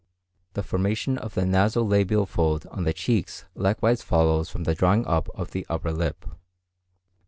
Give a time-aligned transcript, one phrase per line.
[0.53, 5.05] The formation of the naso labial fold on the cheeks likewise follows from the drawing
[5.05, 6.25] up of the upper lip.